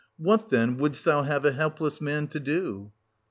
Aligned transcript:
What, 0.17 0.49
then, 0.49 0.77
wouldst 0.77 1.05
thou 1.05 1.21
have 1.21 1.45
a 1.45 1.51
helpless 1.51 2.01
man 2.01 2.25
to 2.29 2.39
do 2.39 2.91